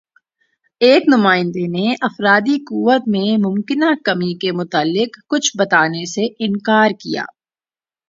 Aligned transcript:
ایک 0.81 1.03
نمائندے 1.07 1.65
نے 1.67 1.85
افرادی 2.01 2.57
قوت 2.65 3.07
میں 3.07 3.37
ممکنہ 3.37 3.93
کمی 4.05 4.33
کے 4.37 4.51
متعلق 4.51 5.19
کچھ 5.27 5.51
بتانے 5.57 6.05
سے 6.05 6.25
اِنکار 6.39 6.91
کِیا 6.99 7.23